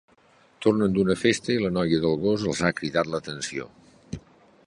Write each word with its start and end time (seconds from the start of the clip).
Tornen 0.65 0.95
d'una 0.95 1.15
festa 1.23 1.51
i 1.57 1.59
la 1.65 1.71
noia 1.75 2.01
del 2.07 2.17
gos 2.25 2.47
els 2.53 2.63
ha 2.65 2.73
cridat 2.81 3.11
l'atenció. 3.13 3.71